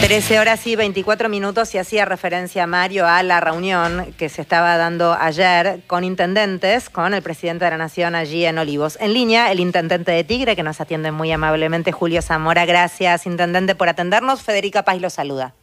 [0.00, 4.78] 13 horas y 24 minutos y hacía referencia Mario a la reunión que se estaba
[4.78, 8.98] dando ayer con intendentes, con el presidente de la Nación allí en Olivos.
[8.98, 12.64] En línea, el intendente de Tigre, que nos atiende muy amablemente, Julio Zamora.
[12.64, 14.42] Gracias, intendente, por atendernos.
[14.42, 15.54] Federica Paz lo saluda.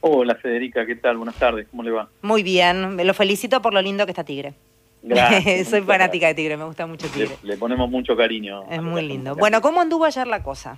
[0.00, 1.16] Hola, Federica, ¿qué tal?
[1.16, 2.10] Buenas tardes, ¿cómo le va?
[2.20, 4.52] Muy bien, lo felicito por lo lindo que está Tigre.
[5.02, 5.68] Gracias.
[5.70, 7.30] Soy fanática de Tigre, me gusta mucho Tigre.
[7.42, 8.64] Le, le ponemos mucho cariño.
[8.70, 9.34] Es muy lindo.
[9.36, 10.76] Bueno, ¿cómo anduvo ayer la cosa?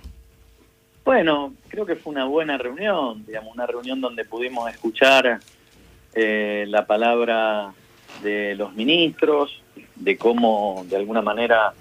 [1.03, 5.39] Bueno, creo que fue una buena reunión, digamos, una reunión donde pudimos escuchar
[6.13, 7.73] eh, la palabra
[8.21, 9.61] de los ministros,
[9.95, 11.73] de cómo de alguna manera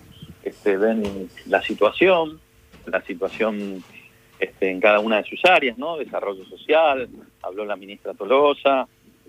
[0.42, 2.40] este, ven la situación,
[2.86, 3.82] la situación
[4.38, 5.96] este, en cada una de sus áreas, ¿no?
[5.96, 7.08] Desarrollo social,
[7.42, 8.86] habló la ministra Tolosa,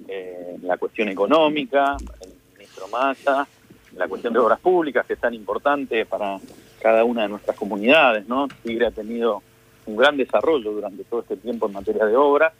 [0.07, 3.47] eh, la cuestión económica, el ministro Massa,
[3.95, 6.37] la cuestión de obras públicas, que es tan importante para
[6.79, 8.47] cada una de nuestras comunidades, ¿no?
[8.63, 9.41] Tigre ha tenido
[9.89, 12.53] un gran desarrollo durante todo este tiempo en materia de obra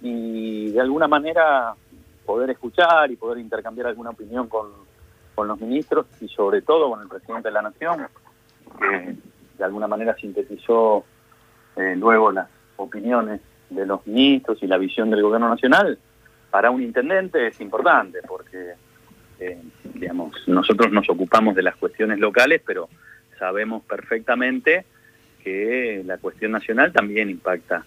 [0.00, 1.74] y de alguna manera
[2.26, 4.68] poder escuchar y poder intercambiar alguna opinión con,
[5.34, 8.06] con los ministros y sobre todo con el presidente de la Nación,
[8.78, 9.16] que
[9.58, 11.04] de alguna manera sintetizó
[11.76, 15.98] eh, luego las opiniones de los ministros y la visión del gobierno nacional,
[16.50, 18.74] para un intendente es importante porque,
[19.38, 19.62] eh,
[19.94, 22.88] digamos, nosotros nos ocupamos de las cuestiones locales, pero
[23.38, 24.84] sabemos perfectamente
[25.42, 27.84] que la cuestión nacional también impacta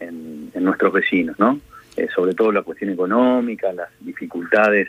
[0.00, 1.60] en, nuestros vecinos, ¿no?
[1.96, 4.88] Eh, sobre todo la cuestión económica, las dificultades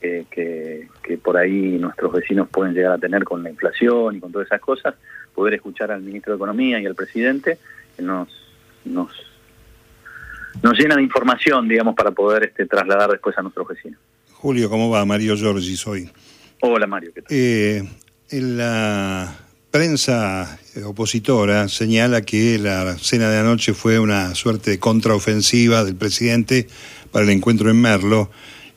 [0.00, 4.32] eh, que, por ahí nuestros vecinos pueden llegar a tener con la inflación y con
[4.32, 4.94] todas esas cosas,
[5.34, 7.58] poder escuchar al ministro de Economía y al presidente
[7.98, 8.28] nos,
[8.84, 9.12] nos,
[10.62, 14.00] nos llena de información, digamos, para poder este, trasladar después a nuestros vecinos.
[14.32, 15.04] Julio, ¿cómo va?
[15.04, 16.10] Mario Giorgi soy.
[16.60, 17.36] Hola Mario, ¿qué tal?
[17.36, 17.82] Eh,
[18.30, 19.36] en la
[19.72, 26.66] prensa opositora señala que la cena de anoche fue una suerte de contraofensiva del presidente
[27.10, 28.30] para el encuentro en Merlo.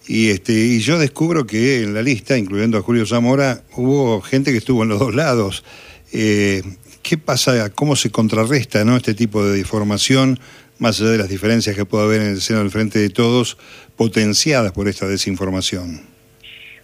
[0.07, 4.51] Y, este, y yo descubro que en la lista, incluyendo a Julio Zamora, hubo gente
[4.51, 5.65] que estuvo en los dos lados.
[6.13, 6.63] Eh,
[7.03, 7.69] ¿Qué pasa?
[7.71, 8.95] ¿Cómo se contrarresta ¿no?
[8.95, 10.39] este tipo de deformación,
[10.79, 13.57] más allá de las diferencias que puede haber en el seno del Frente de Todos,
[13.97, 16.15] potenciadas por esta desinformación?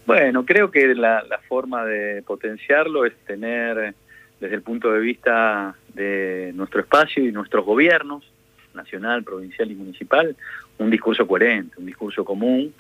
[0.06, 3.94] Bueno, creo que la, forma de potenciarlo es tener,
[4.42, 8.30] desde el punto de vista de nuestro espacio y nuestros gobiernos,
[8.74, 10.36] nacional, provincial y municipal,
[10.80, 12.74] un discurso coherente, un discurso común,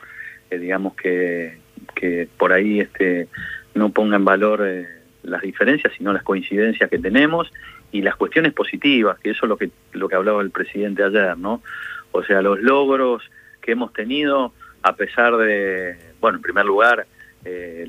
[0.49, 1.59] eh, digamos que,
[1.95, 3.27] que por ahí este,
[3.75, 4.87] no ponga en valor eh,
[5.21, 7.51] las diferencias, sino las coincidencias que tenemos
[7.91, 11.37] y las cuestiones positivas, que eso es lo que, lo que hablaba el presidente ayer,
[11.37, 11.61] ¿no?
[12.11, 13.21] O sea, los logros
[13.61, 17.05] que hemos tenido a pesar de, bueno, en primer lugar,
[17.45, 17.85] eh,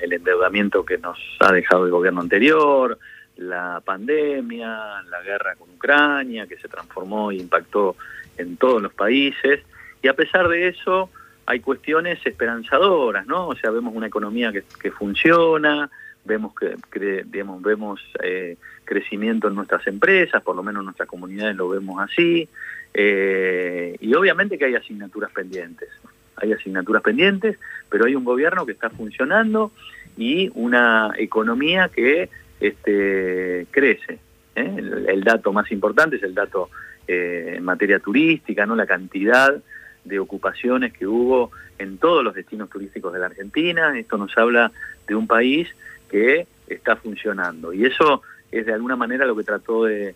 [0.00, 2.98] el endeudamiento que nos ha dejado el gobierno anterior,
[3.36, 7.96] la pandemia, la guerra con Ucrania, que se transformó e impactó
[8.38, 9.60] en todos los países,
[10.02, 11.10] y a pesar de eso
[11.46, 13.48] hay cuestiones esperanzadoras, ¿no?
[13.48, 15.90] O sea, vemos una economía que, que funciona,
[16.26, 16.52] vemos
[16.90, 21.68] que, digamos, vemos eh, crecimiento en nuestras empresas, por lo menos en nuestras comunidades lo
[21.68, 22.48] vemos así,
[22.92, 25.88] eh, y obviamente que hay asignaturas pendientes,
[26.36, 27.58] hay asignaturas pendientes,
[27.88, 29.72] pero hay un gobierno que está funcionando
[30.16, 32.28] y una economía que
[32.60, 34.18] este, crece.
[34.54, 34.74] ¿eh?
[35.08, 36.70] El, dato más importante es el dato
[37.08, 39.54] en materia turística, no la cantidad
[40.04, 43.96] de ocupaciones que hubo en todos los destinos turísticos de la Argentina.
[43.98, 44.72] Esto nos habla
[45.06, 45.68] de un país
[46.10, 47.72] que está funcionando.
[47.72, 50.14] Y eso es de alguna manera lo que trató de,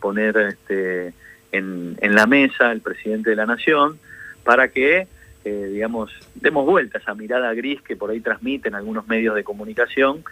[0.00, 1.12] poner este,
[1.52, 3.98] en, la mesa el presidente de la Nación
[4.44, 5.08] para que,
[5.44, 9.44] eh, digamos, demos vuelta a esa mirada gris que por ahí transmiten algunos medios de
[9.44, 10.22] comunicación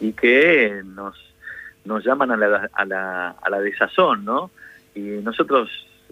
[0.00, 1.16] y que nos,
[1.84, 4.50] nos llaman a la, a, la, a la desazón, ¿no?
[4.94, 5.70] Y nosotros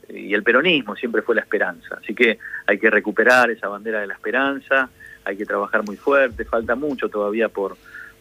[0.09, 1.99] y el peronismo siempre fue la esperanza.
[2.01, 4.89] Así que hay que recuperar esa bandera de la esperanza,
[5.25, 7.77] hay que trabajar muy fuerte, falta mucho todavía por,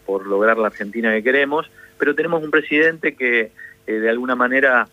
[0.05, 3.51] por lograr la Argentina que queremos, pero tenemos un presidente que
[3.87, 4.87] eh, de alguna manera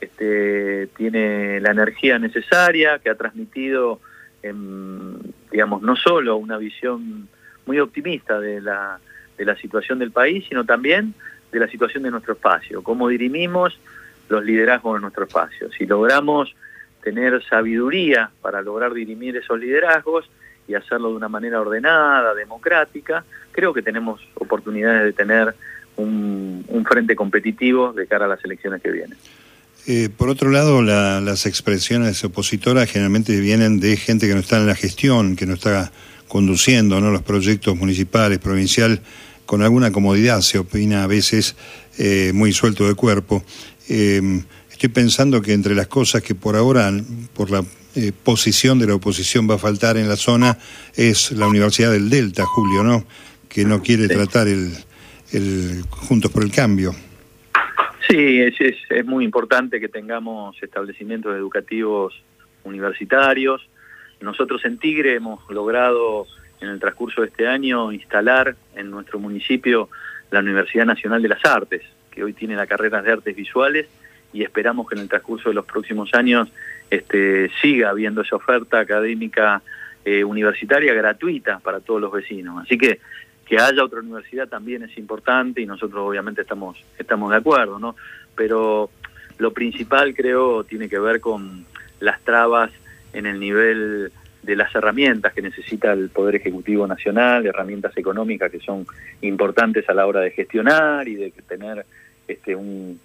[0.00, 4.00] este, tiene la energía necesaria, que ha transmitido,
[5.50, 7.28] digamos, no solo una visión
[7.66, 8.98] muy optimista de la,
[9.38, 11.14] de la situación del país, sino también
[11.52, 13.78] de la situación de nuestro espacio, cómo dirimimos
[14.28, 15.70] los liderazgos de nuestro espacio.
[15.72, 16.54] Si logramos
[17.02, 20.28] tener sabiduría para lograr dirimir esos liderazgos,
[20.66, 25.54] y hacerlo de una manera ordenada, democrática, creo que tenemos oportunidades de tener
[25.96, 29.16] un, frente competitivo de cara a las elecciones que vienen.
[29.86, 34.66] Eh, por otro lado, las expresiones opositoras generalmente vienen de gente que no está en
[34.66, 35.92] la gestión, que no está
[36.26, 37.10] conduciendo ¿no?
[37.10, 39.02] los proyectos municipales, provincial,
[39.46, 41.54] con alguna comodidad, se opina a veces
[41.98, 43.44] eh, muy suelto de cuerpo.
[43.88, 46.92] Eh, estoy pensando que entre las cosas que por ahora,
[47.34, 47.64] por la
[47.94, 50.58] eh, posición de la oposición va a faltar en la zona,
[50.96, 53.06] es la Universidad del Delta, Julio, ¿no?
[53.48, 54.72] Que no quiere tratar el,
[55.30, 56.94] el Juntos por el Cambio.
[58.08, 58.54] Sí, es,
[58.90, 62.14] es, muy importante que tengamos establecimientos educativos
[62.64, 63.68] universitarios.
[64.20, 66.26] Nosotros en Tigre hemos logrado
[66.60, 69.88] en el transcurso de este año instalar en nuestro municipio
[70.30, 73.86] la Universidad Nacional de las Artes, que hoy tiene la carrera de artes visuales
[74.32, 76.48] y esperamos que en el transcurso de los próximos años
[76.90, 79.62] este, siga habiendo esa oferta académica
[80.04, 82.62] eh, universitaria gratuita para todos los vecinos.
[82.62, 83.00] Así que
[83.44, 87.96] que haya otra universidad también es importante y nosotros obviamente estamos, estamos de acuerdo, ¿no?
[88.34, 88.90] Pero
[89.38, 91.66] lo principal creo tiene que ver con
[92.00, 92.70] las trabas
[93.12, 94.12] en el nivel
[94.42, 98.86] de las herramientas que necesita el Poder Ejecutivo Nacional, herramientas económicas que son
[99.22, 101.86] importantes a la hora de gestionar y de tener
[102.28, 103.00] este un,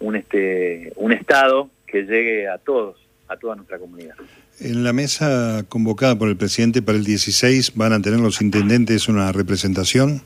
[0.00, 2.96] un este un estado que llegue a todos,
[3.30, 4.16] a toda nuestra comunidad.
[4.58, 9.08] En la mesa convocada por el presidente para el 16, ¿van a tener los intendentes
[9.08, 10.22] una representación?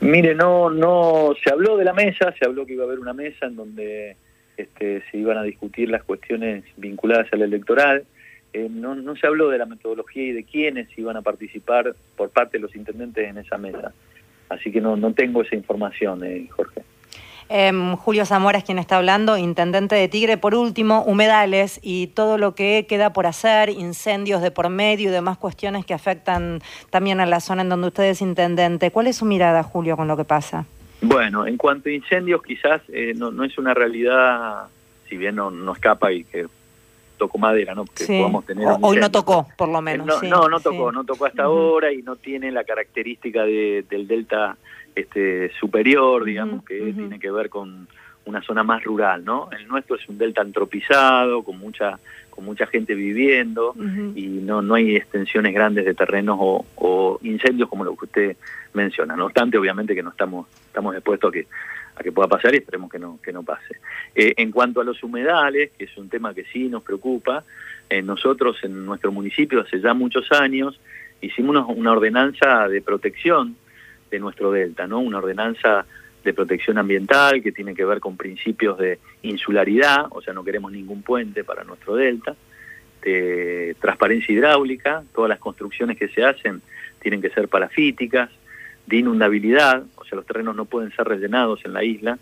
[0.00, 3.12] Mire, no, no, se habló de la mesa, se habló que iba a haber una
[3.12, 4.16] mesa en donde
[4.56, 8.04] este, se iban a discutir las cuestiones vinculadas al electoral.
[8.52, 12.30] Eh, no, no se habló de la metodología y de quiénes iban a participar por
[12.30, 13.92] parte de los intendentes en esa mesa.
[14.48, 16.82] Así que no, no tengo esa información, eh, Jorge.
[17.48, 20.36] Em, Julio Zamora es quien está hablando, intendente de Tigre.
[20.36, 25.12] Por último, humedales y todo lo que queda por hacer, incendios de por medio y
[25.12, 26.60] demás cuestiones que afectan
[26.90, 28.90] también a la zona en donde usted es intendente.
[28.90, 30.66] ¿Cuál es su mirada, Julio, con lo que pasa?
[31.00, 34.64] Bueno, en cuanto a incendios, quizás eh, no, no, es una realidad,
[35.08, 36.46] si bien no, no escapa y que
[37.16, 37.84] tocó madera, ¿no?
[37.84, 40.06] Que podamos tener hoy no tocó, por lo menos.
[40.06, 44.06] no, no, no, tocó, no tocó hasta ahora y no tiene la característica de, del
[44.06, 44.56] delta
[44.96, 47.86] este superior, digamos, que tiene que ver con
[48.24, 49.48] una zona más rural, ¿no?
[49.56, 51.98] El nuestro es un delta antropizado, con mucha
[52.30, 53.74] con mucha gente viviendo
[54.14, 58.36] y no no hay extensiones grandes de terrenos o, incendios como lo que usted
[58.74, 59.16] menciona.
[59.16, 61.46] No obstante, obviamente que no estamos estamos expuestos a que
[61.94, 63.76] a que pueda pasar y esperemos que no que no pase.
[64.14, 67.44] Eh, en cuanto a los humedales, que es un tema que sí nos preocupa,
[67.88, 70.80] eh, nosotros en nuestro municipio hace ya muchos años
[71.20, 73.56] hicimos una ordenanza de protección
[74.16, 75.00] de nuestro delta, ¿no?
[75.00, 75.84] Una ordenanza
[76.24, 80.72] de protección ambiental que tiene que ver con principios de insularidad, o sea, no queremos
[80.72, 82.34] ningún puente para nuestro delta,
[83.02, 86.62] de transparencia hidráulica, todas las construcciones que se hacen
[87.00, 88.30] tienen que ser parafíticas,
[88.86, 92.18] de inundabilidad, o sea, los terrenos no pueden ser rellenados en la isla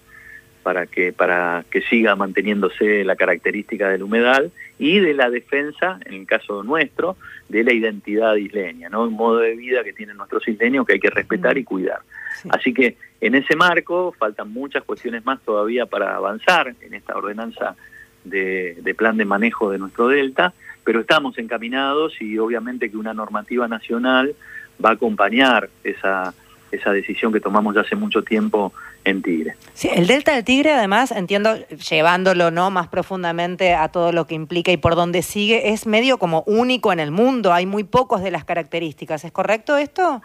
[0.64, 6.14] para que para que siga manteniéndose la característica del humedal y de la defensa, en
[6.14, 7.16] el caso nuestro,
[7.48, 9.04] de la identidad isleña, ¿no?
[9.04, 11.66] Un modo de vida que tienen nuestros isleños que hay que respetar y mm.
[11.66, 12.00] cuidar.
[12.48, 17.76] Así que en ese marco faltan muchas cuestiones más todavía para avanzar en esta ordenanza
[18.24, 23.14] de, de plan de manejo de nuestro delta, pero estamos encaminados y obviamente que una
[23.14, 24.34] normativa nacional
[24.82, 26.34] va a acompañar esa
[26.74, 28.72] esa decisión que tomamos ya hace mucho tiempo
[29.04, 29.56] en Tigre.
[29.74, 31.56] Sí, el Delta del Tigre, además, entiendo,
[31.90, 36.18] llevándolo no más profundamente a todo lo que implica y por dónde sigue, es medio
[36.18, 37.52] como único en el mundo.
[37.52, 39.24] Hay muy pocos de las características.
[39.24, 40.22] ¿Es correcto esto?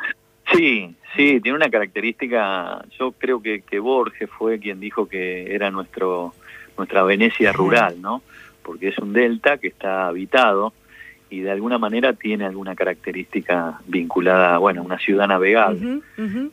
[0.53, 2.83] Sí, sí, tiene una característica.
[2.97, 6.33] Yo creo que, que Borges fue quien dijo que era nuestro
[6.79, 8.23] nuestra Venecia rural, ¿no?
[8.63, 10.73] Porque es un delta que está habitado
[11.30, 16.02] y de alguna manera tiene alguna característica vinculada, bueno, una ciudad navegable,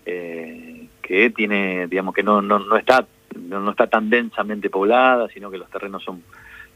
[0.05, 3.07] eh, que tiene, digamos, que no, no, no está
[3.37, 6.23] no, está tan densamente poblada, sino que los terrenos son,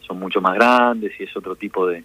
[0.00, 2.04] son mucho más grandes y es otro tipo de,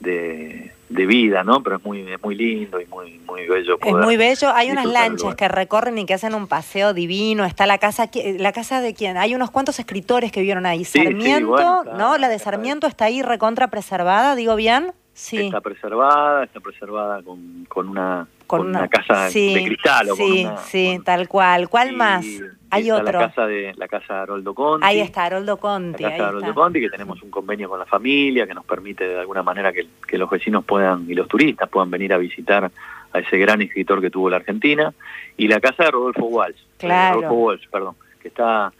[0.00, 1.62] de, vida, ¿no?
[1.62, 3.78] Pero es muy, es muy lindo y muy, muy bello.
[3.82, 4.50] es muy bello.
[4.54, 7.44] Hay unas lanchas que recorren y que hacen un paseo divino.
[7.44, 8.08] Está la casa,
[8.38, 9.16] la casa de quién?
[9.16, 10.84] Hay unos cuantos escritores que vivieron ahí.
[10.84, 12.16] Sarmiento, ¿no?
[12.18, 14.92] La de Sarmiento está ahí recontra preservada, digo bien.
[15.14, 21.00] Está preservada, está preservada con, con una con, una, casa de cristal o sí, sí,
[21.04, 21.68] tal cual.
[21.68, 22.26] ¿Cuál más?
[22.70, 23.20] Hay otro.
[23.20, 24.86] La casa de la casa de Haroldo Conti.
[24.86, 26.02] Ahí está Haroldo Conti.
[26.02, 29.06] La casa de Haroldo Conti, que tenemos un convenio con la familia que nos permite
[29.06, 32.70] de alguna manera que, que, los vecinos puedan y los turistas puedan venir a visitar
[33.12, 34.92] a ese gran escritor que tuvo la Argentina.
[35.36, 36.58] Y la casa de Rodolfo Walsh.
[36.78, 37.16] Claro.
[37.16, 38.72] Rodolfo Walsh, perdón, que está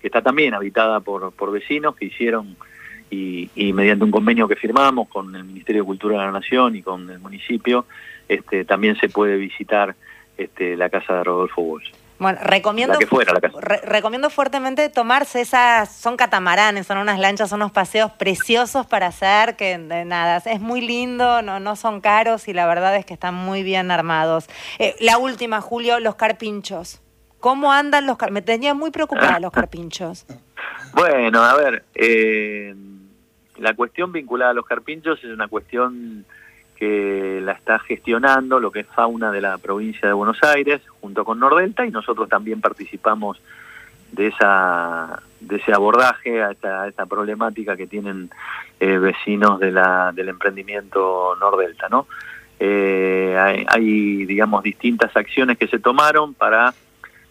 [0.00, 2.56] que está también habitada por, por vecinos que hicieron
[3.10, 6.82] y, mediante un convenio que firmamos con el Ministerio de Cultura de la Nación y
[6.82, 7.86] con el municipio,
[8.28, 9.94] este, también se puede visitar
[10.36, 11.92] este, la casa de Rodolfo Walsh.
[12.18, 12.98] Bueno, recomiendo,
[13.84, 19.54] recomiendo fuertemente tomarse esas, son catamaranes, son unas lanchas, son unos paseos preciosos para hacer,
[19.54, 23.14] que de nada, es muy lindo, no, no son caros y la verdad es que
[23.14, 24.48] están muy bien armados.
[24.80, 27.00] Eh, la última, Julio, los carpinchos.
[27.38, 28.34] ¿Cómo andan los carpinchos?
[28.34, 30.26] Me tenía muy preocupada los carpinchos.
[30.94, 32.74] Bueno, a ver, eh,
[33.58, 36.24] la cuestión vinculada a los carpinchos es una cuestión
[36.76, 41.24] que la está gestionando lo que es fauna de la provincia de Buenos Aires junto
[41.24, 43.40] con Nordelta y nosotros también participamos
[44.12, 48.30] de esa de ese abordaje a esta, problemática que tienen
[48.80, 52.06] eh, vecinos de la, del emprendimiento Nordelta, ¿no?
[52.58, 56.74] Eh, hay, hay, digamos, distintas acciones que se tomaron para,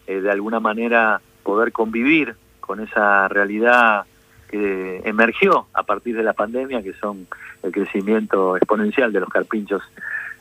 [0.06, 4.06] eh, de alguna manera, poder convivir con esa realidad
[4.48, 7.26] que emergió a partir de la pandemia, que son
[7.62, 9.82] el crecimiento exponencial de los carpinchos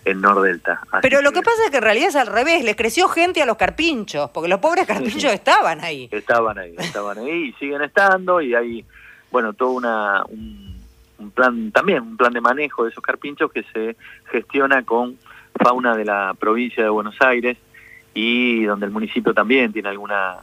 [0.06, 0.82] en Nordelta.
[1.02, 1.42] Pero lo que...
[1.42, 4.48] pasa es que en realidad es al revés, le creció gente a los carpinchos, porque
[4.48, 6.08] los pobres carpinchos estaban ahí.
[6.12, 8.86] Estaban ahí, estaban ahí y siguen estando y hay,
[9.32, 10.80] bueno, todo una, un,
[11.20, 13.98] un, plan, también un plan de manejo de esos carpinchos que se
[14.32, 15.18] gestiona con
[15.62, 17.58] fauna de la provincia de Buenos Aires
[18.14, 20.38] y donde el municipio también tiene alguna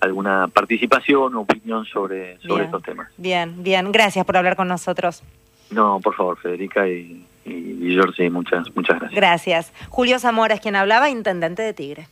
[0.00, 3.08] alguna participación o opinión sobre, sobre estos temas.
[3.16, 3.92] Bien, bien.
[3.92, 5.22] Gracias por hablar con nosotros.
[5.70, 9.16] No, por favor, Federica y, y, George, muchas, muchas gracias.
[9.16, 9.72] Gracias.
[9.88, 12.08] Julio Zamora es quien hablaba, intendente de Tigre.